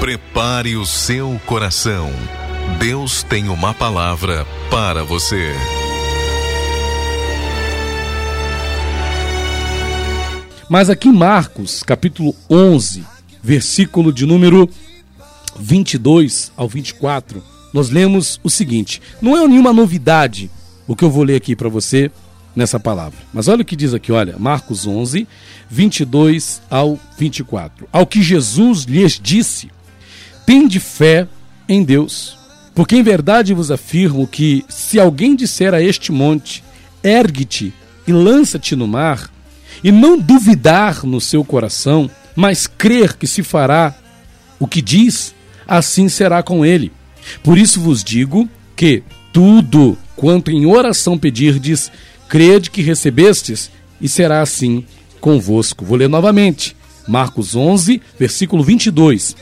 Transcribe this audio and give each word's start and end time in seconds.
Prepare 0.00 0.78
o 0.78 0.86
seu 0.86 1.38
coração. 1.44 2.10
Deus 2.78 3.22
tem 3.22 3.50
uma 3.50 3.74
palavra 3.74 4.46
para 4.70 5.04
você. 5.04 5.52
Mas 10.70 10.88
aqui 10.88 11.10
em 11.10 11.12
Marcos, 11.12 11.82
capítulo 11.82 12.34
11, 12.48 13.04
versículo 13.42 14.10
de 14.10 14.24
número 14.24 14.70
22 15.58 16.50
ao 16.56 16.66
24, 16.66 17.44
nós 17.74 17.90
lemos 17.90 18.40
o 18.42 18.48
seguinte: 18.48 19.02
não 19.20 19.36
é 19.36 19.46
nenhuma 19.46 19.70
novidade 19.70 20.50
o 20.88 20.96
que 20.96 21.04
eu 21.04 21.10
vou 21.10 21.24
ler 21.24 21.36
aqui 21.36 21.54
para 21.54 21.68
você 21.68 22.10
nessa 22.56 22.80
palavra. 22.80 23.18
Mas 23.34 23.48
olha 23.48 23.60
o 23.60 23.66
que 23.66 23.76
diz 23.76 23.92
aqui, 23.92 24.10
olha, 24.10 24.38
Marcos 24.38 24.86
11, 24.86 25.28
22 25.68 26.62
ao 26.70 26.98
24. 27.18 27.86
Ao 27.92 28.06
que 28.06 28.22
Jesus 28.22 28.84
lhes 28.84 29.20
disse: 29.22 29.68
Tende 30.50 30.80
fé 30.80 31.28
em 31.68 31.84
Deus, 31.84 32.36
porque 32.74 32.96
em 32.96 33.04
verdade 33.04 33.54
vos 33.54 33.70
afirmo 33.70 34.26
que 34.26 34.64
se 34.68 34.98
alguém 34.98 35.36
disser 35.36 35.72
a 35.72 35.80
este 35.80 36.10
monte: 36.10 36.64
Ergue-te 37.04 37.72
e 38.04 38.12
lança-te 38.12 38.74
no 38.74 38.88
mar, 38.88 39.30
e 39.84 39.92
não 39.92 40.18
duvidar 40.18 41.06
no 41.06 41.20
seu 41.20 41.44
coração, 41.44 42.10
mas 42.34 42.66
crer 42.66 43.16
que 43.16 43.28
se 43.28 43.44
fará 43.44 43.94
o 44.58 44.66
que 44.66 44.82
diz, 44.82 45.32
assim 45.68 46.08
será 46.08 46.42
com 46.42 46.66
ele. 46.66 46.90
Por 47.44 47.56
isso 47.56 47.80
vos 47.80 48.02
digo 48.02 48.48
que 48.74 49.04
tudo 49.32 49.96
quanto 50.16 50.50
em 50.50 50.66
oração 50.66 51.16
pedirdes, 51.16 51.92
crede 52.28 52.72
que 52.72 52.82
recebestes, 52.82 53.70
e 54.00 54.08
será 54.08 54.42
assim 54.42 54.84
convosco. 55.20 55.84
Vou 55.84 55.96
ler 55.96 56.08
novamente. 56.08 56.76
Marcos 57.06 57.54
11, 57.54 58.02
versículo 58.18 58.64
22. 58.64 59.36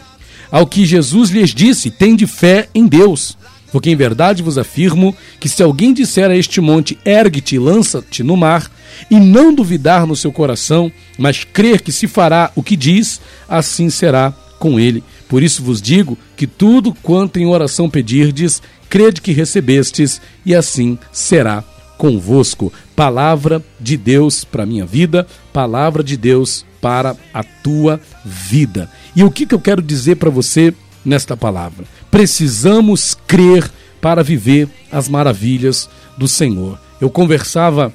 Ao 0.51 0.67
que 0.67 0.87
Jesus 0.87 1.31
lhes 1.31 1.51
disse: 1.51 1.91
Tende 1.91 2.27
fé 2.27 2.69
em 2.75 2.87
Deus. 2.87 3.37
Porque 3.71 3.91
em 3.91 3.97
verdade 3.97 4.43
vos 4.43 4.57
afirmo 4.57 5.15
que 5.39 5.49
se 5.49 5.63
alguém 5.63 5.93
disser 5.93 6.31
a 6.31 6.37
este 6.37 6.61
monte: 6.61 6.99
Ergue-te 7.05 7.57
e 7.57 7.59
lança-te 7.59 8.23
no 8.23 8.37
mar, 8.37 8.71
e 9.11 9.21
não 9.21 9.55
duvidar 9.55 10.07
no 10.07 10.17
seu 10.17 10.33
coração, 10.33 10.91
mas 11.19 11.45
crer 11.45 11.83
que 11.83 11.93
se 11.93 12.07
fará 12.07 12.51
o 12.55 12.63
que 12.63 12.77
diz, 12.77 13.21
assim 13.49 13.91
será 13.91 14.33
com 14.59 14.81
ele. 14.81 15.05
Por 15.29 15.43
isso 15.43 15.63
vos 15.63 15.81
digo 15.83 16.17
que 16.37 16.47
tudo 16.47 16.95
quanto 17.03 17.39
em 17.39 17.47
oração 17.47 17.91
pedirdes, 17.91 18.63
crede 18.89 19.21
que 19.21 19.33
recebestes, 19.33 20.21
e 20.45 20.55
assim 20.55 20.99
será 21.13 21.63
convosco. 21.99 22.73
Palavra 22.97 23.63
de 23.79 23.97
Deus 23.97 24.45
para 24.45 24.65
minha 24.65 24.87
vida, 24.87 25.27
palavra 25.53 26.03
de 26.03 26.17
Deus 26.17 26.65
para 26.81 27.17
a 27.35 27.43
tua 27.43 28.01
vida. 28.25 28.89
E 29.19 29.25
o 29.25 29.33
que, 29.33 29.45
que 29.45 29.53
eu 29.53 29.59
quero 29.59 29.83
dizer 29.83 30.15
para 30.15 30.31
você 30.31 30.73
nesta 31.05 31.37
palavra? 31.37 31.85
Precisamos 32.09 33.17
crer 33.27 33.69
para 34.01 34.23
viver 34.23 34.69
as 34.93 35.09
maravilhas 35.09 35.91
do 36.17 36.29
Senhor. 36.29 36.79
Eu 37.01 37.11
conversava 37.11 37.93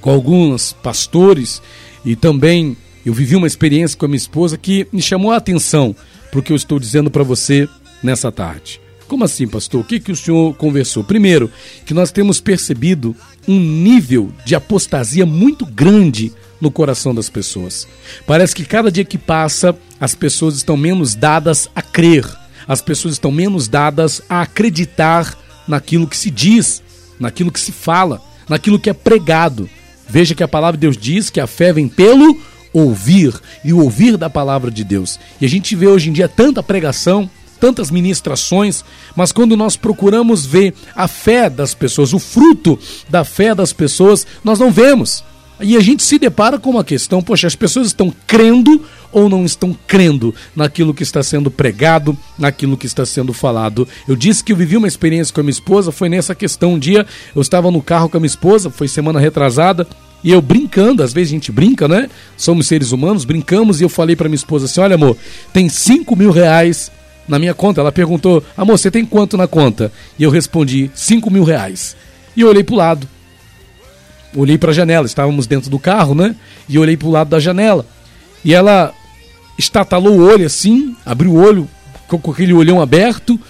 com 0.00 0.08
alguns 0.08 0.72
pastores 0.72 1.60
e 2.04 2.14
também 2.14 2.76
eu 3.04 3.12
vivi 3.12 3.34
uma 3.34 3.48
experiência 3.48 3.98
com 3.98 4.04
a 4.04 4.08
minha 4.08 4.18
esposa 4.18 4.56
que 4.56 4.86
me 4.92 5.02
chamou 5.02 5.32
a 5.32 5.36
atenção 5.38 5.96
para 6.30 6.38
o 6.38 6.42
que 6.44 6.52
eu 6.52 6.56
estou 6.56 6.78
dizendo 6.78 7.10
para 7.10 7.24
você 7.24 7.68
nessa 8.00 8.30
tarde. 8.30 8.80
Como 9.08 9.24
assim, 9.24 9.48
pastor? 9.48 9.80
O 9.80 9.84
que, 9.84 9.98
que 9.98 10.12
o 10.12 10.16
senhor 10.16 10.54
conversou? 10.54 11.02
Primeiro, 11.02 11.50
que 11.84 11.92
nós 11.92 12.12
temos 12.12 12.40
percebido 12.40 13.16
um 13.48 13.58
nível 13.58 14.32
de 14.44 14.54
apostasia 14.54 15.26
muito 15.26 15.66
grande 15.66 16.32
no 16.60 16.70
coração 16.70 17.14
das 17.14 17.28
pessoas. 17.28 17.86
Parece 18.26 18.54
que 18.54 18.64
cada 18.64 18.90
dia 18.90 19.04
que 19.04 19.18
passa, 19.18 19.76
as 20.00 20.14
pessoas 20.14 20.56
estão 20.56 20.76
menos 20.76 21.14
dadas 21.14 21.68
a 21.74 21.82
crer, 21.82 22.26
as 22.66 22.80
pessoas 22.80 23.14
estão 23.14 23.30
menos 23.30 23.68
dadas 23.68 24.22
a 24.28 24.42
acreditar 24.42 25.36
naquilo 25.66 26.06
que 26.06 26.16
se 26.16 26.30
diz, 26.30 26.82
naquilo 27.18 27.52
que 27.52 27.60
se 27.60 27.72
fala, 27.72 28.20
naquilo 28.48 28.78
que 28.78 28.90
é 28.90 28.94
pregado. 28.94 29.68
Veja 30.08 30.34
que 30.34 30.42
a 30.42 30.48
palavra 30.48 30.76
de 30.76 30.82
Deus 30.82 30.96
diz 30.96 31.30
que 31.30 31.40
a 31.40 31.46
fé 31.46 31.72
vem 31.72 31.88
pelo 31.88 32.40
ouvir 32.72 33.34
e 33.64 33.72
o 33.72 33.82
ouvir 33.82 34.16
da 34.16 34.28
palavra 34.28 34.70
de 34.70 34.84
Deus. 34.84 35.18
E 35.40 35.46
a 35.46 35.48
gente 35.48 35.74
vê 35.74 35.86
hoje 35.86 36.10
em 36.10 36.12
dia 36.12 36.28
tanta 36.28 36.62
pregação, 36.62 37.28
tantas 37.58 37.90
ministrações, 37.90 38.84
mas 39.14 39.32
quando 39.32 39.56
nós 39.56 39.76
procuramos 39.76 40.44
ver 40.44 40.74
a 40.94 41.08
fé 41.08 41.48
das 41.48 41.74
pessoas, 41.74 42.12
o 42.12 42.18
fruto 42.18 42.78
da 43.08 43.24
fé 43.24 43.54
das 43.54 43.72
pessoas, 43.72 44.26
nós 44.44 44.58
não 44.58 44.70
vemos. 44.70 45.24
E 45.60 45.76
a 45.76 45.80
gente 45.80 46.02
se 46.02 46.18
depara 46.18 46.58
com 46.58 46.70
uma 46.70 46.84
questão: 46.84 47.22
poxa, 47.22 47.46
as 47.46 47.56
pessoas 47.56 47.88
estão 47.88 48.12
crendo 48.26 48.82
ou 49.12 49.28
não 49.28 49.44
estão 49.44 49.76
crendo 49.86 50.34
naquilo 50.54 50.92
que 50.92 51.02
está 51.02 51.22
sendo 51.22 51.50
pregado, 51.50 52.16
naquilo 52.38 52.76
que 52.76 52.86
está 52.86 53.06
sendo 53.06 53.32
falado. 53.32 53.88
Eu 54.06 54.14
disse 54.14 54.44
que 54.44 54.52
eu 54.52 54.56
vivi 54.56 54.76
uma 54.76 54.88
experiência 54.88 55.32
com 55.32 55.40
a 55.40 55.44
minha 55.44 55.50
esposa, 55.50 55.90
foi 55.90 56.08
nessa 56.08 56.34
questão. 56.34 56.74
Um 56.74 56.78
dia 56.78 57.06
eu 57.34 57.40
estava 57.40 57.70
no 57.70 57.80
carro 57.80 58.08
com 58.08 58.18
a 58.18 58.20
minha 58.20 58.26
esposa, 58.26 58.68
foi 58.68 58.88
semana 58.88 59.18
retrasada, 59.18 59.86
e 60.22 60.30
eu 60.30 60.42
brincando, 60.42 61.02
às 61.02 61.12
vezes 61.12 61.30
a 61.30 61.36
gente 61.36 61.52
brinca, 61.52 61.88
né? 61.88 62.10
Somos 62.36 62.66
seres 62.66 62.92
humanos, 62.92 63.24
brincamos, 63.24 63.80
e 63.80 63.84
eu 63.84 63.88
falei 63.88 64.14
para 64.14 64.28
minha 64.28 64.36
esposa 64.36 64.66
assim: 64.66 64.80
olha, 64.80 64.96
amor, 64.96 65.16
tem 65.52 65.68
5 65.68 66.14
mil 66.14 66.30
reais 66.30 66.90
na 67.28 67.38
minha 67.38 67.54
conta. 67.54 67.80
Ela 67.80 67.92
perguntou, 67.92 68.42
amor, 68.56 68.78
você 68.78 68.90
tem 68.90 69.04
quanto 69.04 69.36
na 69.36 69.46
conta? 69.46 69.90
E 70.18 70.22
eu 70.22 70.30
respondi, 70.30 70.90
5 70.94 71.30
mil 71.30 71.44
reais. 71.44 71.96
E 72.36 72.42
eu 72.42 72.48
olhei 72.48 72.62
pro 72.62 72.76
lado. 72.76 73.08
Olhei 74.36 74.58
para 74.58 74.70
a 74.70 74.74
janela, 74.74 75.06
estávamos 75.06 75.46
dentro 75.46 75.70
do 75.70 75.78
carro, 75.78 76.14
né? 76.14 76.36
E 76.68 76.78
olhei 76.78 76.96
pro 76.96 77.10
lado 77.10 77.30
da 77.30 77.40
janela. 77.40 77.86
E 78.44 78.54
ela 78.54 78.92
estatalou 79.58 80.18
o 80.18 80.22
olho 80.22 80.46
assim, 80.46 80.94
abriu 81.04 81.32
o 81.32 81.40
olho 81.42 81.68
com 82.06 82.30
aquele 82.30 82.52
olhão 82.52 82.80
aberto. 82.80 83.40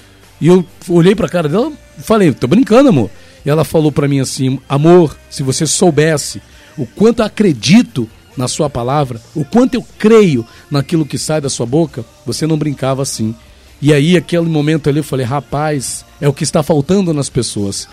E 0.40 0.46
eu 0.46 0.64
olhei 0.88 1.14
para 1.14 1.26
a 1.26 1.30
cara 1.30 1.48
dela 1.48 1.72
falei, 1.98 2.32
tô 2.32 2.46
brincando, 2.46 2.88
amor. 2.88 3.10
E 3.44 3.50
ela 3.50 3.64
falou 3.64 3.92
para 3.92 4.08
mim 4.08 4.20
assim, 4.20 4.58
amor, 4.68 5.16
se 5.30 5.42
você 5.42 5.66
soubesse 5.66 6.42
o 6.76 6.86
quanto 6.86 7.20
eu 7.20 7.26
acredito 7.26 8.08
na 8.36 8.48
sua 8.48 8.68
palavra, 8.68 9.20
o 9.34 9.44
quanto 9.44 9.74
eu 9.74 9.86
creio 9.98 10.44
naquilo 10.70 11.06
que 11.06 11.18
sai 11.18 11.40
da 11.40 11.48
sua 11.48 11.64
boca, 11.64 12.04
você 12.24 12.46
não 12.46 12.58
brincava 12.58 13.02
assim. 13.02 13.34
E 13.80 13.92
aí, 13.92 14.16
aquele 14.16 14.46
momento 14.46 14.88
ali, 14.88 14.98
eu 14.98 15.04
falei: 15.04 15.24
rapaz, 15.24 16.04
é 16.20 16.28
o 16.28 16.32
que 16.32 16.44
está 16.44 16.62
faltando 16.62 17.12
nas 17.12 17.28
pessoas. 17.28 17.88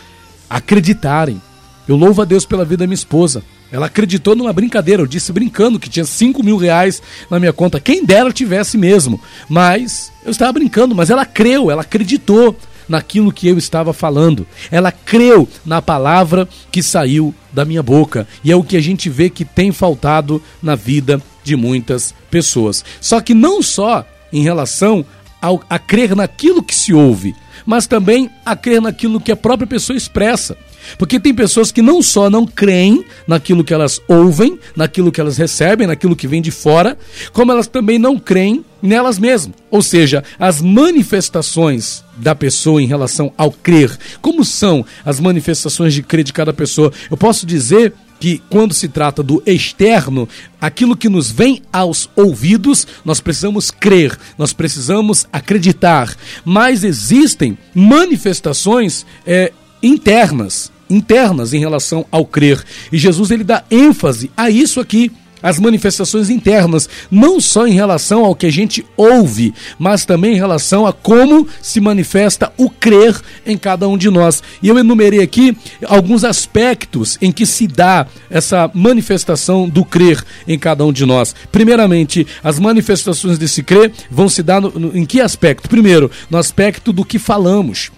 Acreditarem. 0.49 1.41
Eu 1.87 1.95
louvo 1.95 2.21
a 2.21 2.25
Deus 2.25 2.45
pela 2.45 2.63
vida 2.63 2.77
da 2.77 2.87
minha 2.87 2.95
esposa. 2.95 3.43
Ela 3.71 3.87
acreditou 3.87 4.35
numa 4.35 4.53
brincadeira. 4.53 5.01
Eu 5.01 5.07
disse 5.07 5.31
brincando 5.33 5.79
que 5.79 5.89
tinha 5.89 6.05
5 6.05 6.43
mil 6.43 6.57
reais 6.57 7.01
na 7.29 7.39
minha 7.39 7.51
conta. 7.51 7.79
Quem 7.79 8.05
dera 8.05 8.31
tivesse 8.31 8.77
mesmo. 8.77 9.19
Mas 9.49 10.11
eu 10.23 10.31
estava 10.31 10.53
brincando, 10.53 10.95
mas 10.95 11.09
ela 11.09 11.25
creu, 11.25 11.69
ela 11.69 11.81
acreditou 11.81 12.55
naquilo 12.87 13.31
que 13.31 13.47
eu 13.47 13.57
estava 13.57 13.93
falando. 13.93 14.45
Ela 14.71 14.91
creu 14.91 15.47
na 15.65 15.81
palavra 15.81 16.47
que 16.71 16.83
saiu 16.83 17.33
da 17.51 17.65
minha 17.65 17.83
boca. 17.83 18.27
E 18.43 18.51
é 18.51 18.55
o 18.55 18.63
que 18.63 18.77
a 18.77 18.81
gente 18.81 19.09
vê 19.09 19.29
que 19.29 19.45
tem 19.45 19.71
faltado 19.71 20.41
na 20.61 20.75
vida 20.75 21.21
de 21.43 21.55
muitas 21.55 22.13
pessoas. 22.29 22.83
Só 23.01 23.19
que 23.19 23.33
não 23.33 23.61
só 23.61 24.05
em 24.31 24.43
relação 24.43 25.05
ao, 25.41 25.61
a 25.69 25.77
crer 25.77 26.15
naquilo 26.15 26.63
que 26.63 26.73
se 26.73 26.93
ouve, 26.93 27.35
mas 27.65 27.87
também 27.87 28.29
a 28.45 28.55
crer 28.55 28.81
naquilo 28.81 29.19
que 29.19 29.31
a 29.31 29.35
própria 29.35 29.67
pessoa 29.67 29.97
expressa. 29.97 30.57
Porque 30.97 31.19
tem 31.19 31.33
pessoas 31.33 31.71
que 31.71 31.81
não 31.81 32.01
só 32.01 32.29
não 32.29 32.45
creem 32.45 33.05
naquilo 33.27 33.63
que 33.63 33.73
elas 33.73 34.01
ouvem, 34.07 34.59
naquilo 34.75 35.11
que 35.11 35.21
elas 35.21 35.37
recebem, 35.37 35.87
naquilo 35.87 36.15
que 36.15 36.27
vem 36.27 36.41
de 36.41 36.51
fora, 36.51 36.97
como 37.31 37.51
elas 37.51 37.67
também 37.67 37.97
não 37.97 38.19
creem 38.19 38.63
nelas 38.81 39.17
mesmas. 39.17 39.55
Ou 39.71 39.81
seja, 39.81 40.23
as 40.37 40.61
manifestações 40.61 42.03
da 42.17 42.35
pessoa 42.35 42.81
em 42.81 42.85
relação 42.85 43.31
ao 43.37 43.51
crer. 43.51 43.97
Como 44.21 44.43
são 44.43 44.85
as 45.05 45.19
manifestações 45.19 45.93
de 45.93 46.03
crer 46.03 46.23
de 46.23 46.33
cada 46.33 46.53
pessoa? 46.53 46.91
Eu 47.09 47.17
posso 47.17 47.45
dizer 47.45 47.93
que 48.23 48.41
quando 48.49 48.73
se 48.73 48.87
trata 48.87 49.21
do 49.21 49.43
externo, 49.45 50.29
aquilo 50.61 50.95
que 50.95 51.09
nos 51.09 51.29
vem 51.29 51.61
aos 51.73 52.09
ouvidos, 52.15 52.87
nós 53.03 53.19
precisamos 53.19 53.69
crer, 53.69 54.17
nós 54.37 54.53
precisamos 54.53 55.27
acreditar. 55.29 56.15
Mas 56.45 56.85
existem 56.85 57.57
manifestações 57.75 59.05
é, 59.27 59.51
internas, 59.83 60.71
internas 60.89 61.53
em 61.53 61.59
relação 61.59 62.05
ao 62.09 62.25
crer. 62.25 62.63
E 62.93 62.97
Jesus 62.97 63.29
ele 63.29 63.43
dá 63.43 63.65
ênfase 63.69 64.31
a 64.37 64.49
isso 64.49 64.79
aqui 64.79 65.11
as 65.43 65.59
manifestações 65.59 66.29
internas, 66.29 66.89
não 67.11 67.41
só 67.41 67.67
em 67.67 67.73
relação 67.73 68.23
ao 68.23 68.33
que 68.33 68.45
a 68.45 68.51
gente 68.51 68.85
ouve, 68.95 69.53
mas 69.77 70.05
também 70.05 70.33
em 70.33 70.37
relação 70.37 70.87
a 70.87 70.93
como 70.93 71.45
se 71.61 71.81
manifesta 71.81 72.53
o 72.57 72.69
crer 72.69 73.19
em 73.45 73.57
cada 73.57 73.87
um 73.87 73.97
de 73.97 74.09
nós. 74.09 74.41
E 74.61 74.69
eu 74.69 74.79
enumerei 74.79 75.21
aqui 75.21 75.55
alguns 75.85 76.23
aspectos 76.23 77.17
em 77.21 77.31
que 77.31 77.45
se 77.45 77.67
dá 77.67 78.07
essa 78.29 78.71
manifestação 78.73 79.67
do 79.67 79.83
crer 79.83 80.23
em 80.47 80.57
cada 80.57 80.85
um 80.85 80.93
de 80.93 81.05
nós. 81.05 81.35
Primeiramente, 81.51 82.25
as 82.41 82.57
manifestações 82.57 83.37
desse 83.37 83.61
crer 83.61 83.91
vão 84.09 84.29
se 84.29 84.41
dar 84.41 84.61
no, 84.61 84.69
no, 84.71 84.97
em 84.97 85.05
que 85.05 85.19
aspecto? 85.19 85.67
Primeiro, 85.67 86.09
no 86.29 86.37
aspecto 86.37 86.93
do 86.93 87.03
que 87.03 87.19
falamos. 87.19 87.91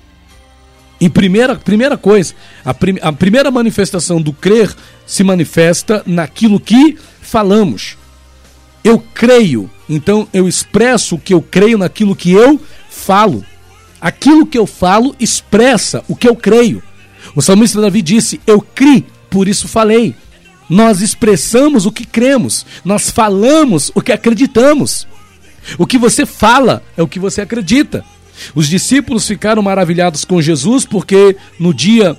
Em 1.05 1.09
primeira, 1.09 1.55
primeira 1.55 1.97
coisa, 1.97 2.33
a, 2.63 2.73
prim, 2.73 2.97
a 3.01 3.13
primeira 3.13 3.51
manifestação 3.51 4.19
do 4.19 4.33
crer 4.33 4.73
se 5.05 5.23
manifesta 5.23 6.01
naquilo 6.05 6.59
que 6.59 6.97
falamos. 7.21 7.95
Eu 8.83 9.03
creio 9.13 9.69
então 9.87 10.27
eu 10.33 10.47
expresso 10.47 11.15
o 11.15 11.19
que 11.19 11.33
eu 11.33 11.41
creio 11.41 11.77
naquilo 11.77 12.15
que 12.15 12.31
eu 12.31 12.59
falo. 12.89 13.45
Aquilo 14.01 14.45
que 14.45 14.57
eu 14.57 14.65
falo 14.65 15.15
expressa 15.19 16.03
o 16.07 16.15
que 16.15 16.27
eu 16.27 16.35
creio. 16.35 16.83
O 17.35 17.41
salmista 17.41 17.81
Davi 17.81 18.01
disse: 18.01 18.39
Eu 18.45 18.61
criei, 18.61 19.05
por 19.29 19.47
isso 19.47 19.67
falei. 19.67 20.15
Nós 20.67 21.01
expressamos 21.01 21.85
o 21.85 21.91
que 21.91 22.05
cremos, 22.05 22.65
nós 22.83 23.11
falamos 23.11 23.91
o 23.93 24.01
que 24.01 24.11
acreditamos. 24.11 25.07
O 25.77 25.85
que 25.85 25.97
você 25.97 26.25
fala 26.25 26.83
é 26.97 27.03
o 27.03 27.07
que 27.07 27.19
você 27.19 27.41
acredita. 27.41 28.03
Os 28.53 28.67
discípulos 28.67 29.27
ficaram 29.27 29.61
maravilhados 29.61 30.25
com 30.25 30.41
Jesus 30.41 30.85
porque 30.85 31.35
no 31.59 31.73
dia 31.73 32.17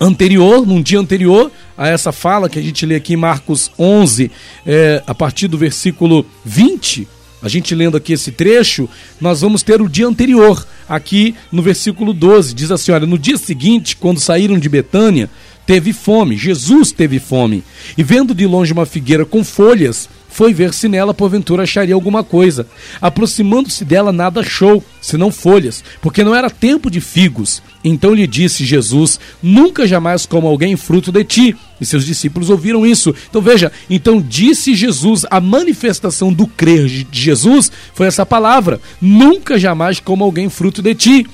anterior, 0.00 0.66
num 0.66 0.80
dia 0.80 0.98
anterior 0.98 1.50
a 1.76 1.88
essa 1.88 2.12
fala 2.12 2.48
que 2.48 2.58
a 2.58 2.62
gente 2.62 2.86
lê 2.86 2.96
aqui 2.96 3.14
em 3.14 3.16
Marcos 3.16 3.70
11, 3.78 4.30
é, 4.66 5.02
a 5.06 5.14
partir 5.14 5.48
do 5.48 5.58
versículo 5.58 6.24
20, 6.44 7.08
a 7.40 7.48
gente 7.48 7.74
lendo 7.74 7.96
aqui 7.96 8.12
esse 8.12 8.32
trecho, 8.32 8.88
nós 9.20 9.40
vamos 9.40 9.62
ter 9.62 9.80
o 9.80 9.88
dia 9.88 10.06
anterior, 10.06 10.66
aqui 10.88 11.34
no 11.52 11.62
versículo 11.62 12.12
12, 12.12 12.54
diz 12.54 12.70
assim: 12.70 12.90
olha, 12.90 13.06
no 13.06 13.18
dia 13.18 13.38
seguinte, 13.38 13.96
quando 13.96 14.18
saíram 14.18 14.58
de 14.58 14.68
Betânia, 14.68 15.30
teve 15.64 15.92
fome, 15.92 16.36
Jesus 16.36 16.90
teve 16.90 17.20
fome, 17.20 17.62
e 17.96 18.02
vendo 18.02 18.34
de 18.34 18.46
longe 18.46 18.72
uma 18.72 18.86
figueira 18.86 19.24
com 19.24 19.44
folhas, 19.44 20.08
foi 20.38 20.54
ver 20.54 20.72
se 20.72 20.88
nela 20.88 21.12
porventura 21.12 21.64
acharia 21.64 21.96
alguma 21.96 22.22
coisa. 22.22 22.64
Aproximando-se 23.00 23.84
dela, 23.84 24.12
nada 24.12 24.38
achou, 24.38 24.80
senão 25.00 25.32
folhas, 25.32 25.82
porque 26.00 26.22
não 26.22 26.32
era 26.32 26.48
tempo 26.48 26.88
de 26.88 27.00
figos. 27.00 27.60
Então 27.82 28.14
lhe 28.14 28.24
disse 28.24 28.64
Jesus: 28.64 29.18
Nunca 29.42 29.84
jamais 29.84 30.26
coma 30.26 30.48
alguém 30.48 30.76
fruto 30.76 31.10
de 31.10 31.24
ti. 31.24 31.56
E 31.80 31.84
seus 31.84 32.06
discípulos 32.06 32.50
ouviram 32.50 32.86
isso. 32.86 33.12
Então 33.28 33.42
veja, 33.42 33.72
então 33.90 34.20
disse 34.20 34.76
Jesus, 34.76 35.26
a 35.28 35.40
manifestação 35.40 36.32
do 36.32 36.46
crer 36.46 36.86
de 36.86 37.20
Jesus 37.20 37.72
foi 37.92 38.06
essa 38.06 38.24
palavra: 38.24 38.80
Nunca 39.00 39.58
jamais 39.58 39.98
coma 39.98 40.24
alguém 40.24 40.48
fruto 40.48 40.80
de 40.80 40.94
ti. 40.94 41.26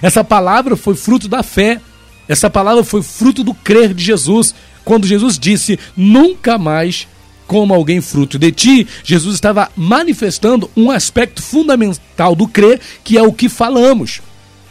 Essa 0.00 0.22
palavra 0.22 0.76
foi 0.76 0.94
fruto 0.94 1.26
da 1.26 1.42
fé. 1.42 1.80
Essa 2.28 2.48
palavra 2.48 2.84
foi 2.84 3.02
fruto 3.02 3.42
do 3.42 3.54
crer 3.54 3.92
de 3.92 4.04
Jesus. 4.04 4.54
Quando 4.84 5.04
Jesus 5.04 5.36
disse: 5.36 5.80
Nunca 5.96 6.56
mais 6.58 7.08
como 7.52 7.74
alguém 7.74 8.00
fruto 8.00 8.38
de 8.38 8.50
ti, 8.50 8.88
Jesus 9.04 9.34
estava 9.34 9.70
manifestando 9.76 10.70
um 10.74 10.90
aspecto 10.90 11.42
fundamental 11.42 12.34
do 12.34 12.48
crer, 12.48 12.80
que 13.04 13.18
é 13.18 13.22
o 13.22 13.30
que 13.30 13.46
falamos. 13.46 14.22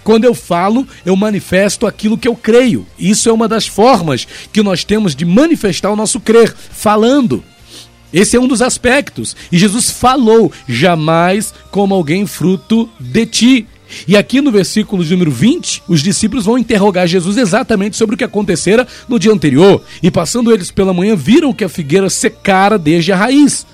Quando 0.03 0.25
eu 0.25 0.33
falo, 0.33 0.87
eu 1.05 1.15
manifesto 1.15 1.85
aquilo 1.85 2.17
que 2.17 2.27
eu 2.27 2.35
creio. 2.35 2.87
Isso 2.97 3.29
é 3.29 3.31
uma 3.31 3.47
das 3.47 3.67
formas 3.67 4.27
que 4.51 4.63
nós 4.63 4.83
temos 4.83 5.15
de 5.15 5.25
manifestar 5.25 5.91
o 5.91 5.95
nosso 5.95 6.19
crer, 6.19 6.51
falando. 6.71 7.43
Esse 8.11 8.35
é 8.35 8.39
um 8.39 8.47
dos 8.47 8.63
aspectos. 8.63 9.35
E 9.51 9.59
Jesus 9.59 9.91
falou: 9.91 10.51
jamais 10.67 11.53
como 11.69 11.93
alguém 11.93 12.25
fruto 12.25 12.89
de 12.99 13.27
ti. 13.27 13.67
E 14.07 14.17
aqui 14.17 14.41
no 14.41 14.51
versículo 14.51 15.03
de 15.03 15.11
número 15.11 15.31
20, 15.31 15.83
os 15.87 16.01
discípulos 16.01 16.45
vão 16.45 16.57
interrogar 16.57 17.07
Jesus 17.07 17.37
exatamente 17.37 17.97
sobre 17.97 18.15
o 18.15 18.17
que 18.17 18.23
acontecera 18.23 18.87
no 19.07 19.19
dia 19.19 19.31
anterior. 19.31 19.81
E 20.01 20.09
passando 20.09 20.51
eles 20.51 20.71
pela 20.71 20.93
manhã, 20.93 21.15
viram 21.15 21.53
que 21.53 21.63
a 21.63 21.69
figueira 21.69 22.09
secara 22.09 22.77
desde 22.77 23.11
a 23.11 23.17
raiz. 23.17 23.65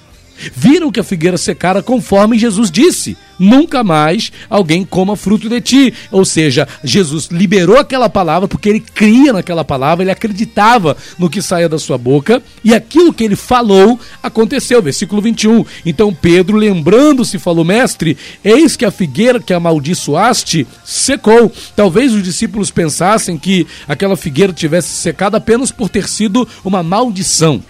Viram 0.55 0.91
que 0.91 0.99
a 0.99 1.03
figueira 1.03 1.37
secara 1.37 1.81
conforme 1.81 2.37
Jesus 2.37 2.71
disse: 2.71 3.17
nunca 3.39 3.83
mais 3.83 4.31
alguém 4.49 4.83
coma 4.83 5.15
fruto 5.15 5.49
de 5.49 5.61
ti. 5.61 5.93
Ou 6.11 6.25
seja, 6.25 6.67
Jesus 6.83 7.27
liberou 7.31 7.77
aquela 7.77 8.09
palavra 8.09 8.47
porque 8.47 8.69
ele 8.69 8.79
cria 8.79 9.33
naquela 9.33 9.63
palavra, 9.63 10.03
ele 10.03 10.11
acreditava 10.11 10.97
no 11.17 11.29
que 11.29 11.41
saía 11.41 11.69
da 11.69 11.79
sua 11.79 11.97
boca 11.97 12.41
e 12.63 12.73
aquilo 12.73 13.13
que 13.13 13.23
ele 13.23 13.35
falou 13.35 13.99
aconteceu. 14.21 14.81
Versículo 14.81 15.21
21. 15.21 15.65
Então 15.85 16.13
Pedro, 16.13 16.57
lembrando-se, 16.57 17.39
falou: 17.39 17.63
Mestre, 17.63 18.17
eis 18.43 18.75
que 18.75 18.85
a 18.85 18.91
figueira 18.91 19.39
que 19.39 19.53
amaldiçoaste 19.53 20.67
secou. 20.83 21.51
Talvez 21.75 22.13
os 22.13 22.23
discípulos 22.23 22.71
pensassem 22.71 23.37
que 23.37 23.67
aquela 23.87 24.17
figueira 24.17 24.53
tivesse 24.53 24.89
secado 24.89 25.37
apenas 25.37 25.71
por 25.71 25.89
ter 25.89 26.07
sido 26.07 26.47
uma 26.63 26.81
maldição. 26.83 27.61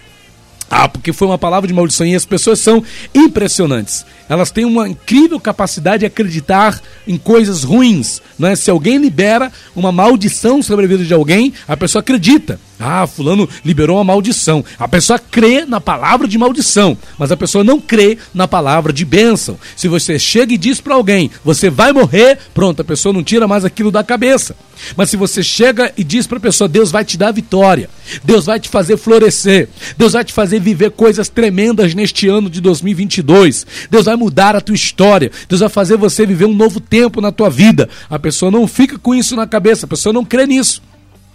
Ah, 0.70 0.88
porque 0.88 1.12
foi 1.12 1.26
uma 1.28 1.38
palavra 1.38 1.66
de 1.66 1.72
maldição 1.72 2.06
e 2.06 2.14
as 2.14 2.26
pessoas 2.26 2.58
são 2.60 2.82
impressionantes. 3.14 4.04
Elas 4.28 4.50
têm 4.50 4.64
uma 4.64 4.88
incrível 4.88 5.40
capacidade 5.40 6.00
de 6.00 6.06
acreditar 6.06 6.80
em 7.06 7.16
coisas 7.16 7.64
ruins. 7.64 8.20
Né? 8.38 8.54
Se 8.54 8.70
alguém 8.70 8.98
libera 8.98 9.50
uma 9.74 9.90
maldição 9.90 10.62
sobre 10.62 10.84
a 10.84 10.88
vida 10.88 11.04
de 11.04 11.14
alguém, 11.14 11.54
a 11.66 11.76
pessoa 11.76 12.00
acredita. 12.00 12.60
Ah, 12.80 13.06
fulano 13.06 13.48
liberou 13.64 13.96
uma 13.96 14.04
maldição. 14.04 14.64
A 14.78 14.86
pessoa 14.86 15.18
crê 15.18 15.64
na 15.64 15.80
palavra 15.80 16.28
de 16.28 16.38
maldição, 16.38 16.96
mas 17.18 17.32
a 17.32 17.36
pessoa 17.36 17.64
não 17.64 17.80
crê 17.80 18.18
na 18.32 18.46
palavra 18.46 18.92
de 18.92 19.04
bênção. 19.04 19.58
Se 19.74 19.88
você 19.88 20.18
chega 20.18 20.54
e 20.54 20.58
diz 20.58 20.80
para 20.80 20.94
alguém, 20.94 21.30
você 21.44 21.68
vai 21.68 21.92
morrer, 21.92 22.38
pronto, 22.54 22.80
a 22.80 22.84
pessoa 22.84 23.12
não 23.12 23.24
tira 23.24 23.48
mais 23.48 23.64
aquilo 23.64 23.90
da 23.90 24.04
cabeça. 24.04 24.54
Mas 24.96 25.10
se 25.10 25.16
você 25.16 25.42
chega 25.42 25.92
e 25.96 26.04
diz 26.04 26.26
para 26.26 26.38
a 26.38 26.40
pessoa, 26.40 26.68
Deus 26.68 26.92
vai 26.92 27.04
te 27.04 27.18
dar 27.18 27.32
vitória, 27.32 27.90
Deus 28.22 28.46
vai 28.46 28.60
te 28.60 28.68
fazer 28.68 28.96
florescer, 28.96 29.68
Deus 29.96 30.12
vai 30.12 30.24
te 30.24 30.32
fazer 30.32 30.60
viver 30.60 30.92
coisas 30.92 31.28
tremendas 31.28 31.94
neste 31.94 32.28
ano 32.28 32.48
de 32.48 32.60
2022, 32.60 33.66
Deus 33.90 34.04
vai 34.04 34.14
mudar 34.14 34.54
a 34.54 34.60
tua 34.60 34.76
história, 34.76 35.32
Deus 35.48 35.60
vai 35.60 35.68
fazer 35.68 35.96
você 35.96 36.24
viver 36.24 36.44
um 36.44 36.54
novo 36.54 36.78
tempo 36.78 37.20
na 37.20 37.32
tua 37.32 37.50
vida. 37.50 37.88
A 38.08 38.20
pessoa 38.20 38.52
não 38.52 38.68
fica 38.68 38.96
com 38.98 39.14
isso 39.14 39.34
na 39.34 39.48
cabeça, 39.48 39.84
a 39.84 39.88
pessoa 39.88 40.12
não 40.12 40.24
crê 40.24 40.46
nisso. 40.46 40.80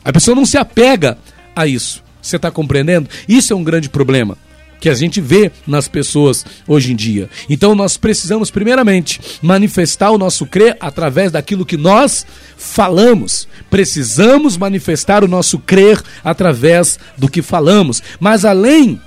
A 0.06 0.12
pessoa 0.12 0.36
não 0.36 0.46
se 0.46 0.58
apega 0.58 1.18
a 1.56 1.68
isso. 1.68 2.04
Você 2.22 2.38
está 2.38 2.50
compreendendo? 2.50 3.10
Isso 3.28 3.52
é 3.52 3.56
um 3.56 3.64
grande 3.64 3.90
problema 3.90 4.38
que 4.84 4.90
a 4.90 4.94
gente 4.94 5.22
vê 5.22 5.50
nas 5.66 5.88
pessoas 5.88 6.46
hoje 6.68 6.92
em 6.92 6.96
dia. 6.96 7.30
Então 7.50 7.74
nós 7.74 7.96
precisamos, 7.96 8.52
primeiramente, 8.52 9.22
manifestar 9.42 10.12
o 10.12 10.18
nosso 10.18 10.46
crer 10.46 10.76
através 10.78 11.32
daquilo 11.32 11.66
que 11.66 11.78
nós 11.78 12.26
falamos. 12.58 13.48
Precisamos 13.70 14.58
manifestar 14.58 15.24
o 15.24 15.28
nosso 15.28 15.58
crer 15.58 16.04
através 16.22 17.00
do 17.18 17.30
que 17.30 17.42
falamos. 17.42 18.04
Mas 18.20 18.44
além 18.44 19.00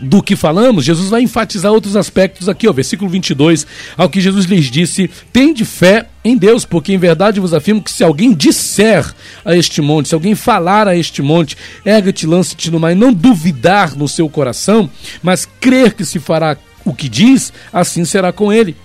do 0.00 0.22
que 0.22 0.34
falamos, 0.34 0.84
Jesus 0.84 1.08
vai 1.10 1.22
enfatizar 1.22 1.72
outros 1.72 1.96
aspectos 1.96 2.48
aqui, 2.48 2.68
ó, 2.68 2.72
versículo 2.72 3.10
22, 3.10 3.66
ao 3.96 4.08
que 4.08 4.20
Jesus 4.20 4.46
lhes 4.46 4.70
disse: 4.70 5.10
Tende 5.32 5.64
fé 5.64 6.06
em 6.24 6.36
Deus, 6.36 6.64
porque 6.64 6.92
em 6.92 6.98
verdade 6.98 7.40
vos 7.40 7.54
afirmo 7.54 7.82
que 7.82 7.90
se 7.90 8.02
alguém 8.02 8.32
disser 8.32 9.04
a 9.44 9.56
este 9.56 9.80
monte, 9.80 10.08
se 10.08 10.14
alguém 10.14 10.34
falar 10.34 10.88
a 10.88 10.96
este 10.96 11.22
monte, 11.22 11.56
erga-te, 11.84 12.26
lança-te 12.26 12.70
no 12.70 12.80
mar, 12.80 12.92
e 12.92 12.94
não 12.94 13.12
duvidar 13.12 13.96
no 13.96 14.08
seu 14.08 14.28
coração, 14.28 14.88
mas 15.22 15.46
crer 15.60 15.94
que 15.94 16.04
se 16.04 16.18
fará 16.18 16.56
o 16.84 16.94
que 16.94 17.08
diz, 17.08 17.52
assim 17.72 18.04
será 18.04 18.32
com 18.32 18.52
ele. 18.52 18.76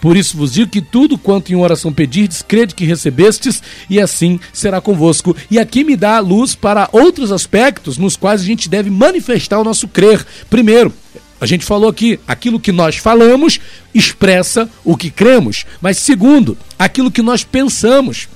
Por 0.00 0.16
isso 0.16 0.36
vos 0.36 0.52
digo 0.52 0.70
que 0.70 0.80
tudo 0.80 1.18
quanto 1.18 1.52
em 1.52 1.56
oração 1.56 1.92
pedirdes, 1.92 2.42
crede 2.42 2.74
que 2.74 2.84
recebestes, 2.84 3.62
e 3.88 4.00
assim 4.00 4.40
será 4.52 4.80
convosco. 4.80 5.36
E 5.50 5.58
aqui 5.58 5.84
me 5.84 5.96
dá 5.96 6.16
a 6.16 6.20
luz 6.20 6.54
para 6.54 6.88
outros 6.92 7.30
aspectos 7.32 7.98
nos 7.98 8.16
quais 8.16 8.40
a 8.40 8.44
gente 8.44 8.68
deve 8.68 8.90
manifestar 8.90 9.58
o 9.58 9.64
nosso 9.64 9.88
crer. 9.88 10.24
Primeiro, 10.48 10.92
a 11.40 11.46
gente 11.46 11.64
falou 11.64 11.88
aqui, 11.88 12.18
aquilo 12.26 12.60
que 12.60 12.72
nós 12.72 12.96
falamos 12.96 13.60
expressa 13.94 14.68
o 14.84 14.96
que 14.96 15.10
cremos. 15.10 15.64
Mas 15.80 15.98
segundo, 15.98 16.56
aquilo 16.78 17.10
que 17.10 17.22
nós 17.22 17.44
pensamos. 17.44 18.28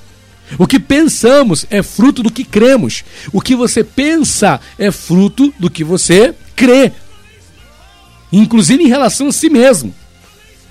O 0.57 0.65
que 0.65 0.79
pensamos 0.79 1.65
é 1.69 1.83
fruto 1.83 2.23
do 2.23 2.31
que 2.31 2.43
cremos. 2.43 3.03
O 3.31 3.41
que 3.41 3.55
você 3.55 3.83
pensa 3.83 4.59
é 4.77 4.91
fruto 4.91 5.53
do 5.59 5.69
que 5.69 5.83
você 5.83 6.33
crê. 6.55 6.91
Inclusive 8.31 8.83
em 8.83 8.87
relação 8.87 9.27
a 9.27 9.31
si 9.31 9.49
mesmo. 9.49 9.93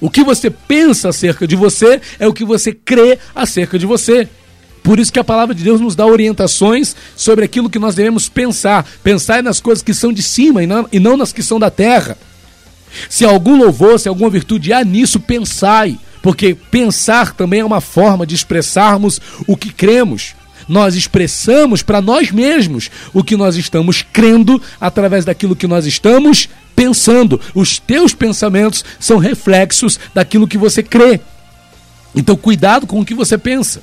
O 0.00 0.08
que 0.08 0.22
você 0.22 0.50
pensa 0.50 1.08
acerca 1.08 1.46
de 1.46 1.56
você 1.56 2.00
é 2.18 2.26
o 2.26 2.32
que 2.32 2.44
você 2.44 2.72
crê 2.72 3.18
acerca 3.34 3.78
de 3.78 3.86
você. 3.86 4.28
Por 4.82 4.98
isso 4.98 5.12
que 5.12 5.18
a 5.18 5.24
palavra 5.24 5.54
de 5.54 5.64
Deus 5.64 5.80
nos 5.80 5.96
dá 5.96 6.06
orientações 6.06 6.94
sobre 7.16 7.44
aquilo 7.44 7.68
que 7.68 7.78
nós 7.78 7.94
devemos 7.94 8.28
pensar. 8.28 8.86
Pensar 9.02 9.42
nas 9.42 9.60
coisas 9.60 9.82
que 9.82 9.92
são 9.92 10.12
de 10.12 10.22
cima 10.22 10.62
e 10.62 10.98
não, 10.98 11.16
nas 11.16 11.32
que 11.32 11.42
são 11.42 11.58
da 11.58 11.70
terra. 11.70 12.16
Se 13.08 13.24
algum 13.24 13.56
louvor, 13.58 13.98
se 13.98 14.08
alguma 14.08 14.30
virtude 14.30 14.72
há 14.72 14.84
nisso, 14.84 15.20
pensai. 15.20 15.98
Porque 16.22 16.54
pensar 16.54 17.34
também 17.34 17.60
é 17.60 17.64
uma 17.64 17.80
forma 17.80 18.26
de 18.26 18.34
expressarmos 18.34 19.20
o 19.46 19.56
que 19.56 19.72
cremos. 19.72 20.34
Nós 20.68 20.94
expressamos 20.94 21.82
para 21.82 22.00
nós 22.00 22.30
mesmos 22.30 22.90
o 23.12 23.24
que 23.24 23.36
nós 23.36 23.56
estamos 23.56 24.02
crendo 24.02 24.60
através 24.80 25.24
daquilo 25.24 25.56
que 25.56 25.66
nós 25.66 25.86
estamos 25.86 26.48
pensando. 26.78 27.40
Os 27.56 27.80
teus 27.80 28.14
pensamentos 28.14 28.84
são 29.00 29.18
reflexos 29.18 29.98
daquilo 30.14 30.46
que 30.46 30.56
você 30.56 30.80
crê. 30.80 31.20
Então, 32.14 32.36
cuidado 32.36 32.86
com 32.86 33.00
o 33.00 33.04
que 33.04 33.14
você 33.14 33.36
pensa. 33.36 33.82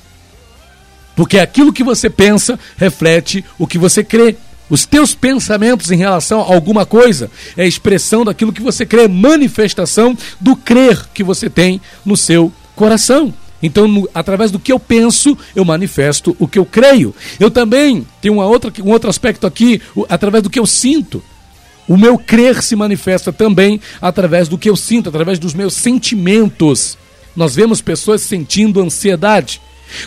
Porque 1.14 1.38
aquilo 1.38 1.74
que 1.74 1.84
você 1.84 2.08
pensa 2.08 2.58
reflete 2.78 3.44
o 3.58 3.66
que 3.66 3.76
você 3.76 4.02
crê. 4.02 4.36
Os 4.70 4.86
teus 4.86 5.14
pensamentos 5.14 5.90
em 5.90 5.98
relação 5.98 6.40
a 6.40 6.44
alguma 6.44 6.86
coisa 6.86 7.30
é 7.54 7.66
expressão 7.68 8.24
daquilo 8.24 8.52
que 8.52 8.62
você 8.62 8.86
crê, 8.86 9.06
manifestação 9.06 10.16
do 10.40 10.56
crer 10.56 11.06
que 11.12 11.22
você 11.22 11.50
tem 11.50 11.80
no 12.02 12.16
seu 12.16 12.50
coração. 12.74 13.32
Então, 13.62 13.86
no, 13.86 14.08
através 14.14 14.50
do 14.50 14.58
que 14.58 14.72
eu 14.72 14.80
penso, 14.80 15.36
eu 15.54 15.66
manifesto 15.66 16.34
o 16.38 16.48
que 16.48 16.58
eu 16.58 16.64
creio. 16.64 17.14
Eu 17.38 17.50
também 17.50 18.06
tenho 18.22 18.34
uma 18.34 18.46
outra, 18.46 18.72
um 18.82 18.90
outro 18.90 19.10
aspecto 19.10 19.46
aqui, 19.46 19.82
o, 19.94 20.06
através 20.08 20.42
do 20.42 20.50
que 20.50 20.58
eu 20.58 20.66
sinto. 20.66 21.22
O 21.88 21.96
meu 21.96 22.18
crer 22.18 22.62
se 22.62 22.74
manifesta 22.74 23.32
também 23.32 23.80
através 24.00 24.48
do 24.48 24.58
que 24.58 24.68
eu 24.68 24.76
sinto, 24.76 25.08
através 25.08 25.38
dos 25.38 25.54
meus 25.54 25.74
sentimentos. 25.74 26.98
Nós 27.34 27.54
vemos 27.54 27.80
pessoas 27.80 28.22
sentindo 28.22 28.82
ansiedade. 28.82 29.60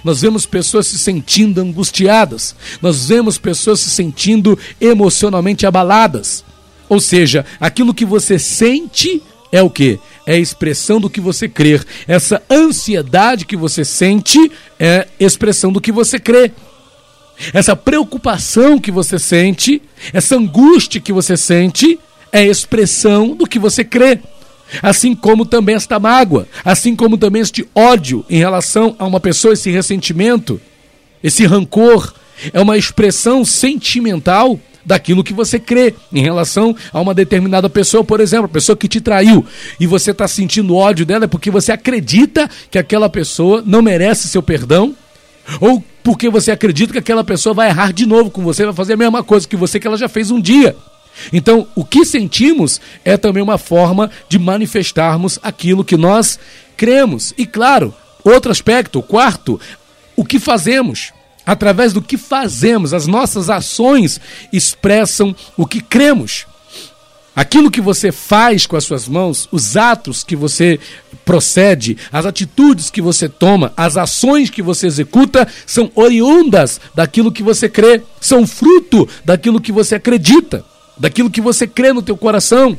Nós 0.04 0.22
vemos 0.22 0.46
pessoas 0.46 0.88
se 0.88 0.98
sentindo 0.98 1.62
angustiadas. 1.62 2.56
Nós 2.82 3.08
vemos 3.08 3.38
pessoas 3.38 3.80
se 3.80 3.90
sentindo 3.90 4.58
emocionalmente 4.80 5.66
abaladas. 5.66 6.44
Ou 6.90 7.00
seja, 7.00 7.46
aquilo 7.60 7.94
que 7.94 8.06
você 8.06 8.38
sente 8.38 9.22
é 9.52 9.62
o 9.62 9.70
que? 9.70 10.00
É 10.26 10.34
a 10.34 10.40
expressão 10.40 11.00
do 11.00 11.10
que 11.10 11.22
você 11.22 11.48
crer. 11.48 11.86
Essa 12.08 12.42
ansiedade 12.50 13.46
que 13.46 13.56
você 13.56 13.86
sente 13.86 14.52
é 14.80 15.08
expressão 15.20 15.72
do 15.72 15.82
que 15.82 15.92
você 15.92 16.20
crê. 16.20 16.52
Essa 17.54 17.76
preocupação 17.76 18.80
que 18.80 18.92
você 18.92 19.18
sente, 19.18 19.82
essa 20.14 20.36
angústia 20.36 21.00
que 21.00 21.14
você 21.14 21.38
sente, 21.38 22.00
é 22.32 22.46
expressão 22.46 23.36
do 23.36 23.48
que 23.48 23.58
você 23.58 23.84
crê. 23.84 24.20
Assim 24.84 25.16
como 25.16 25.46
também 25.46 25.76
esta 25.76 25.98
mágoa, 26.00 26.48
assim 26.64 26.96
como 26.96 27.18
também 27.18 27.42
este 27.42 27.68
ódio 27.74 28.24
em 28.30 28.38
relação 28.38 28.96
a 29.00 29.06
uma 29.06 29.20
pessoa, 29.20 29.54
esse 29.54 29.72
ressentimento, 29.72 30.62
esse 31.24 31.46
rancor, 31.46 32.14
é 32.54 32.60
uma 32.60 32.78
expressão 32.78 33.44
sentimental 33.44 34.60
daquilo 34.86 35.24
que 35.24 35.34
você 35.34 35.60
crê 35.60 35.94
em 36.12 36.22
relação 36.22 36.76
a 36.92 37.02
uma 37.02 37.14
determinada 37.14 37.70
pessoa, 37.70 38.04
por 38.04 38.20
exemplo, 38.20 38.46
a 38.46 38.50
pessoa 38.50 38.78
que 38.78 38.88
te 38.88 39.02
traiu 39.02 39.46
e 39.80 39.86
você 39.86 40.12
está 40.12 40.28
sentindo 40.28 40.76
ódio 40.76 41.06
dela 41.06 41.26
é 41.26 41.28
porque 41.28 41.52
você 41.52 41.72
acredita 41.72 42.50
que 42.72 42.78
aquela 42.78 43.10
pessoa 43.10 43.64
não 43.66 43.82
merece 43.82 44.28
seu 44.28 44.42
perdão 44.42 44.96
ou 45.60 45.84
porque 46.04 46.30
você 46.30 46.52
acredita 46.52 46.94
que 46.94 47.00
aquela 47.00 47.24
pessoa 47.24 47.54
vai 47.54 47.70
errar 47.70 47.92
de 47.92 48.06
novo 48.06 48.30
com 48.30 48.42
você, 48.44 48.66
vai 48.66 48.74
fazer 48.74 48.94
a 48.94 48.98
mesma 48.98 49.24
coisa 49.24 49.48
que 49.48 49.56
você 49.56 49.80
que 49.80 49.88
ela 49.88 49.98
já 49.98 50.10
fez 50.10 50.32
um 50.32 50.40
dia. 50.40 50.76
Então, 51.34 51.68
o 51.76 51.84
que 51.84 52.06
sentimos 52.06 52.80
é 53.04 53.18
também 53.18 53.44
uma 53.44 53.58
forma 53.58 54.10
de 54.28 54.40
manifestarmos 54.40 55.38
aquilo 55.44 55.84
que 55.84 55.98
nós 55.98 56.40
cremos. 56.78 57.34
E 57.38 57.46
claro, 57.46 57.94
outro 58.24 58.52
aspecto, 58.52 59.02
quarto, 59.02 59.60
o 60.16 60.24
que 60.24 60.40
fazemos. 60.40 61.12
Através 61.46 61.94
do 61.94 62.02
que 62.02 62.16
fazemos, 62.16 62.94
as 62.94 63.08
nossas 63.08 63.50
ações 63.50 64.22
expressam 64.54 65.36
o 65.58 65.66
que 65.66 65.82
cremos. 65.82 66.46
Aquilo 67.36 67.72
que 67.72 67.82
você 67.82 68.12
faz 68.12 68.66
com 68.68 68.76
as 68.76 68.84
suas 68.84 69.08
mãos, 69.08 69.48
os 69.52 69.78
atos 69.78 70.24
que 70.24 70.36
você 70.36 70.80
procede, 71.30 71.96
as 72.12 72.26
atitudes 72.26 72.90
que 72.90 73.04
você 73.04 73.30
toma, 73.30 73.72
as 73.78 73.98
ações 73.98 74.50
que 74.50 74.64
você 74.64 74.88
executa, 74.88 75.48
são 75.64 75.92
oriundas 75.94 76.82
daquilo 76.96 77.32
que 77.32 77.44
você 77.44 77.70
crê, 77.70 78.02
são 78.20 78.48
fruto 78.48 79.08
daquilo 79.24 79.62
que 79.62 79.72
você 79.72 79.94
acredita, 79.94 80.66
daquilo 80.98 81.30
que 81.30 81.40
você 81.40 81.68
crê 81.68 81.94
no 81.94 82.02
teu 82.02 82.18
coração. 82.18 82.76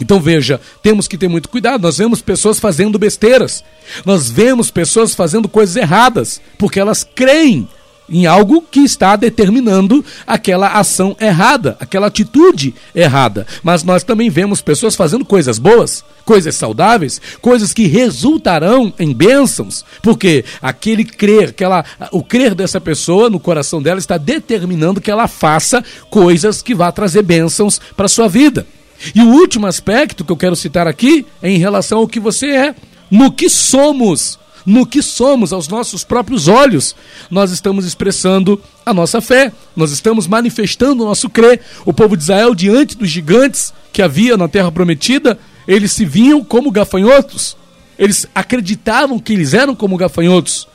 Então 0.00 0.20
veja, 0.20 0.60
temos 0.82 1.06
que 1.06 1.16
ter 1.16 1.28
muito 1.28 1.48
cuidado. 1.48 1.82
Nós 1.82 1.96
vemos 1.96 2.20
pessoas 2.20 2.58
fazendo 2.58 2.98
besteiras, 2.98 3.62
nós 4.04 4.28
vemos 4.28 4.72
pessoas 4.72 5.14
fazendo 5.14 5.48
coisas 5.48 5.76
erradas, 5.76 6.40
porque 6.58 6.80
elas 6.80 7.04
creem 7.04 7.68
em 8.08 8.26
algo 8.26 8.62
que 8.62 8.80
está 8.80 9.16
determinando 9.16 10.04
aquela 10.26 10.68
ação 10.68 11.16
errada, 11.20 11.76
aquela 11.80 12.08
atitude 12.08 12.74
errada. 12.94 13.46
Mas 13.62 13.82
nós 13.82 14.02
também 14.02 14.28
vemos 14.28 14.60
pessoas 14.60 14.94
fazendo 14.94 15.24
coisas 15.24 15.58
boas, 15.58 16.04
coisas 16.24 16.54
saudáveis, 16.54 17.20
coisas 17.40 17.72
que 17.72 17.86
resultarão 17.86 18.92
em 18.98 19.12
bênçãos, 19.12 19.84
porque 20.02 20.44
aquele 20.60 21.04
crer, 21.04 21.50
aquela, 21.50 21.84
o 22.12 22.22
crer 22.22 22.54
dessa 22.54 22.80
pessoa 22.80 23.30
no 23.30 23.40
coração 23.40 23.82
dela 23.82 23.98
está 23.98 24.16
determinando 24.16 25.00
que 25.00 25.10
ela 25.10 25.28
faça 25.28 25.84
coisas 26.10 26.62
que 26.62 26.74
vá 26.74 26.90
trazer 26.92 27.22
bênçãos 27.22 27.80
para 27.96 28.08
sua 28.08 28.28
vida. 28.28 28.66
E 29.14 29.20
o 29.20 29.28
último 29.28 29.66
aspecto 29.66 30.24
que 30.24 30.32
eu 30.32 30.36
quero 30.36 30.56
citar 30.56 30.86
aqui 30.86 31.26
é 31.42 31.50
em 31.50 31.58
relação 31.58 31.98
ao 31.98 32.08
que 32.08 32.20
você 32.20 32.46
é, 32.48 32.74
no 33.10 33.32
que 33.32 33.48
somos 33.48 34.38
no 34.64 34.86
que 34.86 35.02
somos 35.02 35.52
aos 35.52 35.68
nossos 35.68 36.04
próprios 36.04 36.48
olhos, 36.48 36.94
nós 37.30 37.50
estamos 37.50 37.84
expressando 37.84 38.60
a 38.84 38.94
nossa 38.94 39.20
fé, 39.20 39.52
nós 39.76 39.90
estamos 39.90 40.26
manifestando 40.26 41.02
o 41.02 41.06
nosso 41.06 41.28
crer. 41.28 41.60
O 41.84 41.92
povo 41.92 42.16
de 42.16 42.22
Israel, 42.22 42.54
diante 42.54 42.96
dos 42.96 43.10
gigantes 43.10 43.74
que 43.92 44.02
havia 44.02 44.36
na 44.36 44.48
terra 44.48 44.72
prometida, 44.72 45.38
eles 45.66 45.92
se 45.92 46.04
viam 46.04 46.42
como 46.42 46.70
gafanhotos, 46.70 47.56
eles 47.98 48.26
acreditavam 48.34 49.18
que 49.18 49.32
eles 49.32 49.54
eram 49.54 49.74
como 49.74 49.96
gafanhotos, 49.96 50.68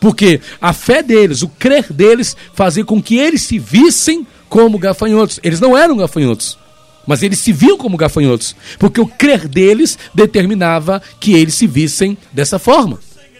porque 0.00 0.40
a 0.60 0.72
fé 0.72 1.02
deles, 1.02 1.42
o 1.42 1.48
crer 1.48 1.92
deles, 1.92 2.36
fazia 2.54 2.84
com 2.84 3.02
que 3.02 3.16
eles 3.16 3.42
se 3.42 3.58
vissem 3.58 4.26
como 4.48 4.78
gafanhotos. 4.78 5.40
Eles 5.42 5.60
não 5.60 5.76
eram 5.76 5.96
gafanhotos 5.96 6.58
mas 7.06 7.22
eles 7.22 7.38
se 7.38 7.52
viam 7.52 7.78
como 7.78 7.96
gafanhotos, 7.96 8.56
porque 8.78 9.00
o 9.00 9.06
crer 9.06 9.46
deles 9.46 9.96
determinava 10.12 11.00
que 11.20 11.34
eles 11.34 11.54
se 11.54 11.66
vissem 11.66 12.18
dessa 12.32 12.58
forma. 12.58 12.98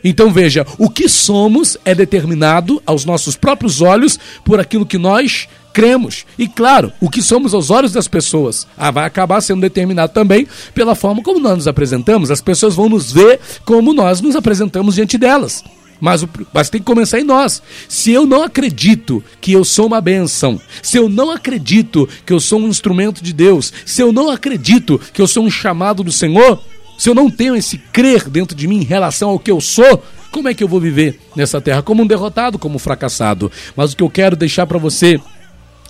Então 0.08 0.32
veja, 0.32 0.64
o 0.78 0.88
que 0.88 1.08
somos 1.08 1.76
é 1.84 1.92
determinado 1.92 2.80
aos 2.86 3.04
nossos 3.04 3.34
próprios 3.34 3.82
olhos 3.82 4.16
por 4.44 4.60
aquilo 4.60 4.86
que 4.86 4.96
nós 4.96 5.48
cremos. 5.72 6.24
E 6.38 6.46
claro, 6.46 6.92
o 7.00 7.10
que 7.10 7.20
somos 7.20 7.52
aos 7.52 7.70
olhos 7.70 7.90
das 7.90 8.06
pessoas 8.06 8.68
ah, 8.78 8.92
vai 8.92 9.04
acabar 9.04 9.40
sendo 9.40 9.62
determinado 9.62 10.12
também 10.12 10.46
pela 10.72 10.94
forma 10.94 11.24
como 11.24 11.40
nós 11.40 11.56
nos 11.56 11.66
apresentamos. 11.66 12.30
As 12.30 12.40
pessoas 12.40 12.76
vão 12.76 12.88
nos 12.88 13.10
ver 13.10 13.40
como 13.64 13.92
nós 13.92 14.20
nos 14.20 14.36
apresentamos 14.36 14.94
diante 14.94 15.18
delas. 15.18 15.64
Mas, 16.00 16.22
o, 16.22 16.28
mas 16.54 16.70
tem 16.70 16.80
que 16.80 16.86
começar 16.86 17.18
em 17.18 17.24
nós. 17.24 17.60
Se 17.88 18.12
eu 18.12 18.24
não 18.24 18.44
acredito 18.44 19.24
que 19.40 19.52
eu 19.52 19.64
sou 19.64 19.88
uma 19.88 20.00
benção, 20.00 20.60
se 20.82 20.98
eu 20.98 21.08
não 21.08 21.32
acredito 21.32 22.08
que 22.24 22.32
eu 22.32 22.38
sou 22.38 22.60
um 22.60 22.68
instrumento 22.68 23.24
de 23.24 23.32
Deus, 23.32 23.72
se 23.84 24.00
eu 24.02 24.12
não 24.12 24.30
acredito 24.30 25.00
que 25.12 25.20
eu 25.20 25.26
sou 25.26 25.44
um 25.44 25.50
chamado 25.50 26.04
do 26.04 26.12
Senhor, 26.12 26.62
se 26.98 27.08
eu 27.08 27.14
não 27.14 27.30
tenho 27.30 27.56
esse 27.56 27.78
crer 27.78 28.28
dentro 28.28 28.56
de 28.56 28.66
mim 28.66 28.78
em 28.78 28.84
relação 28.84 29.30
ao 29.30 29.38
que 29.38 29.50
eu 29.50 29.60
sou, 29.60 30.02
como 30.30 30.48
é 30.48 30.54
que 30.54 30.62
eu 30.62 30.68
vou 30.68 30.80
viver 30.80 31.18
nessa 31.34 31.60
terra? 31.60 31.82
Como 31.82 32.02
um 32.02 32.06
derrotado, 32.06 32.58
como 32.58 32.76
um 32.76 32.78
fracassado. 32.78 33.50
Mas 33.74 33.92
o 33.92 33.96
que 33.96 34.02
eu 34.02 34.10
quero 34.10 34.36
deixar 34.36 34.66
para 34.66 34.78
você 34.78 35.20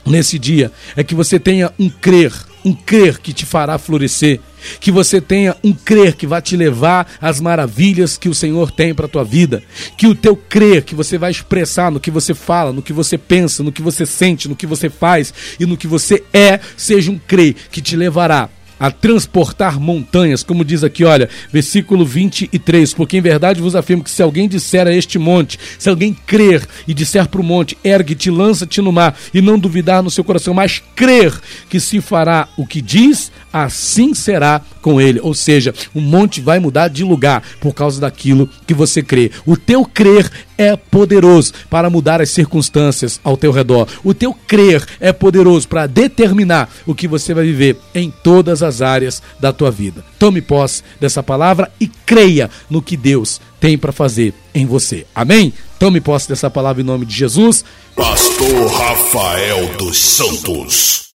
nesse 0.07 0.39
dia 0.39 0.71
é 0.95 1.03
que 1.03 1.15
você 1.15 1.39
tenha 1.39 1.73
um 1.79 1.89
crer, 1.89 2.33
um 2.65 2.73
crer 2.73 3.19
que 3.19 3.33
te 3.33 3.45
fará 3.45 3.77
florescer, 3.77 4.41
que 4.81 4.91
você 4.91 5.21
tenha 5.21 5.57
um 5.63 5.73
crer 5.73 6.15
que 6.15 6.27
vai 6.27 6.41
te 6.41 6.57
levar 6.57 7.07
às 7.21 7.41
maravilhas 7.41 8.17
que 8.17 8.29
o 8.29 8.35
Senhor 8.35 8.71
tem 8.71 8.95
para 8.95 9.09
tua 9.09 9.25
vida, 9.25 9.63
que 9.97 10.07
o 10.07 10.15
teu 10.15 10.37
crer 10.37 10.83
que 10.83 10.95
você 10.95 11.19
vai 11.19 11.31
expressar 11.31 11.91
no 11.91 12.01
que 12.01 12.11
você 12.11 12.35
fala, 12.35 12.73
no 12.73 12.83
que 12.83 12.93
você 12.93 13.19
pensa, 13.19 13.63
no 13.63 13.73
que 13.73 13.83
você 13.83 14.07
sente, 14.07 14.49
no 14.49 14.57
que 14.57 14.67
você 14.67 14.89
faz 14.89 15.35
e 15.59 15.67
no 15.67 15.77
que 15.77 15.87
você 15.87 16.23
é, 16.33 16.61
seja 16.77 17.11
um 17.11 17.19
crer 17.19 17.55
que 17.71 17.83
te 17.83 17.97
levará 17.97 18.49
a 18.79 18.91
transportar 18.91 19.81
montanhas, 19.81 20.43
como 20.43 20.65
diz 20.65 20.85
aqui, 20.85 21.05
olha, 21.05 21.29
versículo 21.53 22.05
23, 22.05 22.95
porque 22.95 23.17
em 23.17 23.21
verdade 23.21 23.61
vos 23.61 23.75
afirmo 23.75 24.05
que 24.05 24.11
se 24.11 24.23
alguém 24.23 24.49
disser 24.49 24.87
a 24.87 24.93
este 24.93 25.19
monte, 25.19 25.59
se 25.79 25.89
alguém 25.89 26.17
crer 26.27 26.67
e 26.87 26.95
disser 26.95 27.29
para 27.29 27.41
o 27.41 27.45
monte, 27.45 27.77
ergue-te, 27.83 28.31
lança-te 28.31 28.81
no 28.81 28.93
mar, 28.93 29.17
e 29.33 29.41
não 29.41 29.59
duvidar 29.59 30.03
no 30.03 30.11
seu 30.11 30.25
coração, 30.25 30.53
mas 30.55 30.83
crer 30.95 31.33
que 31.69 31.81
se 31.81 32.01
fará 32.01 32.49
o 32.57 32.67
que 32.67 32.81
diz, 32.81 33.31
assim 33.53 34.15
será 34.15 34.61
com 34.83 35.01
ele. 35.01 35.21
Ou 35.21 35.35
seja, 35.35 35.75
o 35.95 36.01
monte 36.01 36.41
vai 36.41 36.59
mudar 36.59 36.89
de 36.89 37.03
lugar 37.03 37.43
por 37.61 37.75
causa 37.75 38.01
daquilo 38.01 38.49
que 38.67 38.75
você 38.75 39.03
crê. 39.03 39.31
O 39.45 39.57
teu 39.57 39.85
crer 39.85 40.31
é 40.59 40.77
poderoso 40.77 41.53
para 41.69 41.91
mudar 41.91 42.21
as 42.21 42.31
circunstâncias 42.31 43.21
ao 43.23 43.37
teu 43.37 43.53
redor. 43.53 43.89
O 44.03 44.15
teu 44.15 44.33
crer 44.33 44.87
é 45.01 45.13
poderoso 45.13 45.69
para 45.69 45.87
determinar 45.87 46.69
o 46.87 46.95
que 46.95 47.09
você 47.09 47.35
vai 47.35 47.45
viver 47.45 47.77
em 47.95 48.11
todas 48.11 48.63
as 48.63 48.83
áreas 48.83 49.23
da 49.39 49.53
tua 49.53 49.71
vida. 49.71 50.05
Tome 50.19 50.41
posse 50.41 50.83
dessa 51.01 51.23
palavra 51.23 51.71
e 51.81 51.89
creia 51.89 52.51
no 52.71 52.83
que 52.83 52.97
Deus 52.97 53.41
tem 53.61 53.77
para 53.77 53.93
fazer 53.93 54.35
em 54.55 54.67
você. 54.67 55.07
Amém? 55.15 55.53
Tome 55.79 56.01
posse 56.01 56.29
dessa 56.29 56.51
palavra 56.51 56.83
em 56.83 56.87
nome 56.87 57.05
de 57.05 57.15
Jesus. 57.15 57.65
Pastor 57.95 58.71
Rafael 58.71 59.67
dos 59.79 59.99
Santos. 59.99 61.07